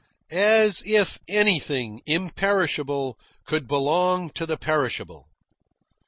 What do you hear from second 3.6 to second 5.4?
belong to the perishable!